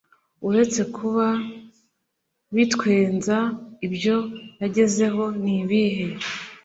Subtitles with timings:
[0.47, 1.27] Uretse kuba
[2.55, 3.37] bitwenza,
[3.87, 4.17] ibyo
[4.61, 6.05] yagezeho nibihe